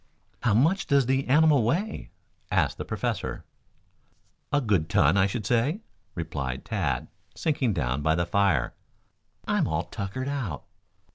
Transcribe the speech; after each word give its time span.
"How 0.41 0.55
much 0.55 0.87
does 0.87 1.05
the 1.05 1.27
animal 1.27 1.61
weigh?" 1.61 2.09
asked 2.49 2.79
the 2.79 2.85
Professor. 2.85 3.45
"A 4.51 4.59
good 4.59 4.89
ton, 4.89 5.15
I 5.15 5.27
should 5.27 5.45
say," 5.45 5.81
replied 6.15 6.65
Tad, 6.65 7.07
sinking 7.35 7.73
down 7.73 8.01
by 8.01 8.15
the 8.15 8.25
fire. 8.25 8.73
"I'm 9.45 9.67
all 9.67 9.83
tuckered 9.83 10.27
out." 10.27 10.63